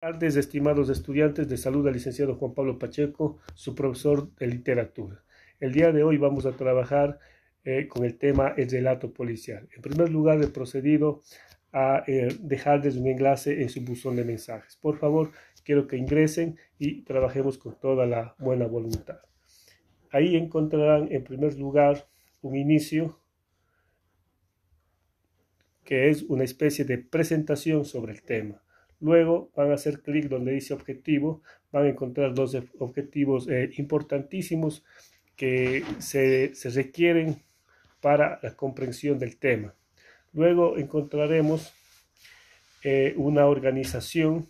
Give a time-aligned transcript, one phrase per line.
[0.00, 5.24] Tardes, estimados estudiantes de salud, al licenciado Juan Pablo Pacheco, su profesor de literatura.
[5.58, 7.18] El día de hoy vamos a trabajar
[7.64, 9.68] eh, con el tema el relato policial.
[9.74, 11.22] En primer lugar, he procedido
[11.72, 14.76] a eh, dejarles un enlace en su buzón de mensajes.
[14.76, 15.32] Por favor,
[15.64, 19.18] quiero que ingresen y trabajemos con toda la buena voluntad.
[20.12, 22.06] Ahí encontrarán en primer lugar
[22.40, 23.18] un inicio
[25.82, 28.62] que es una especie de presentación sobre el tema.
[29.00, 34.84] Luego van a hacer clic donde dice objetivo, van a encontrar dos objetivos eh, importantísimos
[35.36, 37.40] que se, requieren
[38.00, 39.74] para la comprensión del tema.
[40.32, 41.72] Luego encontraremos
[42.82, 44.48] eh, una organización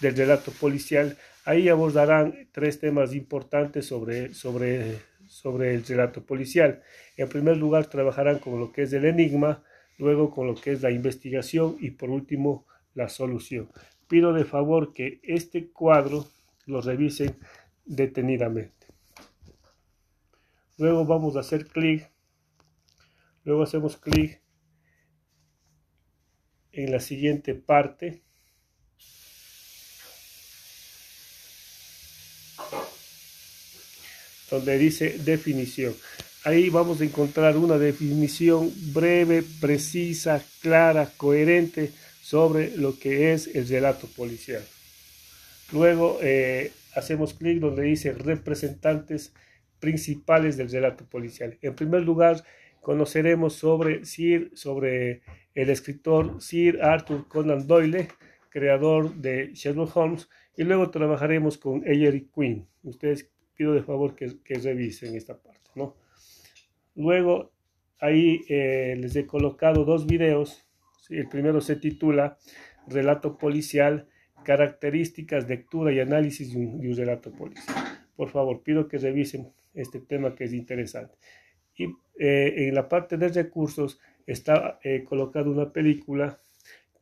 [0.00, 1.16] del relato policial.
[1.44, 6.82] Ahí abordarán tres temas importantes sobre, sobre, sobre el relato policial.
[7.16, 9.62] En primer lugar, trabajarán con lo que es el enigma,
[9.98, 13.70] luego con lo que es la investigación y por último la solución.
[14.08, 16.26] Pido de favor que este cuadro
[16.66, 17.36] lo revisen
[17.84, 18.86] detenidamente.
[20.78, 22.10] Luego vamos a hacer clic.
[23.44, 24.40] Luego hacemos clic
[26.72, 28.22] en la siguiente parte.
[34.50, 35.94] Donde dice definición.
[36.44, 41.92] Ahí vamos a encontrar una definición breve, precisa, clara, coherente
[42.30, 44.62] sobre lo que es el relato policial.
[45.72, 49.34] Luego eh, hacemos clic donde dice representantes
[49.80, 51.58] principales del relato policial.
[51.60, 52.44] En primer lugar,
[52.82, 55.22] conoceremos sobre Sir, sobre
[55.56, 58.06] el escritor Sir Arthur Conan Doyle,
[58.48, 62.68] creador de Sherlock Holmes, y luego trabajaremos con Ellery Quinn.
[62.84, 65.96] Ustedes pido de favor que, revisen esta parte, ¿no?
[66.94, 67.50] Luego,
[67.98, 70.69] ahí eh, les he colocado dos videos
[71.08, 72.38] el primero se titula
[72.86, 74.08] Relato policial,
[74.42, 77.76] características, lectura y análisis de un, relato policial.
[78.16, 81.14] Por favor, pido que revisen este tema que es interesante.
[81.76, 81.84] Y
[82.18, 86.40] eh, en la parte de recursos está eh, colocada una película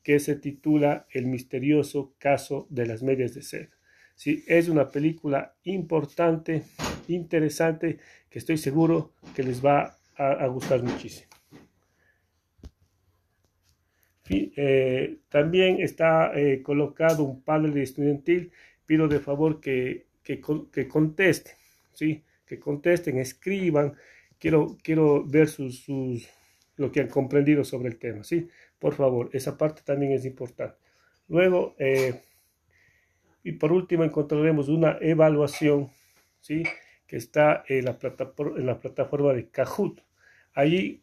[0.03, 3.69] que se titula El misterioso caso de las medias de seda.
[4.15, 6.65] Sí, es una película importante,
[7.07, 7.99] interesante,
[8.29, 11.38] que estoy seguro que les va a gustar muchísimo.
[14.31, 18.53] Eh, también está eh, colocado un panel estudiantil.
[18.87, 20.41] Pido de favor que, que,
[20.89, 21.55] contesten,
[21.93, 22.25] ¿sí?
[22.47, 23.95] que contesten, escriban.
[24.39, 26.29] Quiero, quiero ver sus, sus,
[26.77, 28.25] lo que han comprendido sobre el tema.
[28.25, 28.49] ¿sí?
[28.79, 30.77] Por favor, esa parte también es importante.
[31.29, 32.23] Luego, eh,
[33.45, 35.91] y por último, encontraremos una evaluación
[36.41, 36.63] ¿sí?
[37.07, 40.03] que está en la, plataforma, en la plataforma de Kahoot.
[40.55, 41.03] Allí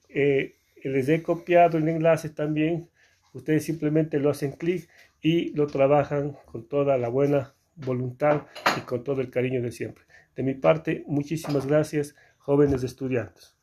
[0.83, 2.89] les he copiado el enlace también
[3.35, 4.87] Ustedes simplemente lo hacen clic
[5.21, 8.43] y lo trabajan con toda la buena voluntad
[8.77, 10.05] y con todo el cariño de siempre.
[10.37, 13.54] De mi parte, muchísimas gracias, jóvenes estudiantes.